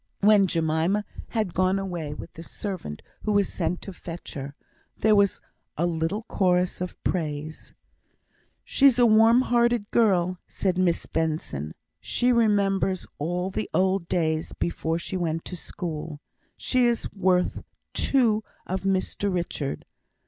[0.21, 4.55] When Jemima had gone away with the servant who was sent to fetch her,
[4.97, 5.41] there was
[5.77, 7.75] a little chorus of praise.
[8.63, 11.75] "She's a warm hearted girl," said Miss Benson.
[11.99, 16.19] "She remembers all the old days before she went to school.
[16.57, 17.61] She is worth
[17.93, 19.85] two of Mr Richard.